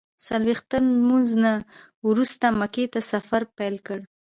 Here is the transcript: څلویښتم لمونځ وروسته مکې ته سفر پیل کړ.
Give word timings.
څلویښتم 0.25 0.83
لمونځ 0.97 1.29
وروسته 2.07 2.45
مکې 2.59 2.85
ته 2.93 2.99
سفر 3.11 3.41
پیل 3.57 3.75
کړ. 3.87 3.99